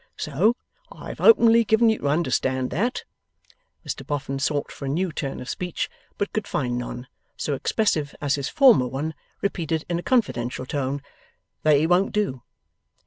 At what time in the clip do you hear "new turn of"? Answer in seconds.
4.89-5.47